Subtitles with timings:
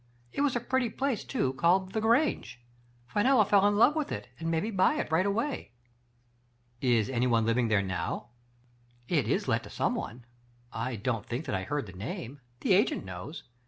[0.33, 2.59] It was a pretty place, too, called *The Grange.'
[3.05, 5.73] Fe nella fell in love with it, and made me buy it right away.""
[6.97, 8.29] Is anyone living there now?""
[9.17, 10.25] It is let to someone.
[10.73, 12.39] I don't think that I heard the name.
[12.61, 13.43] The agent knows.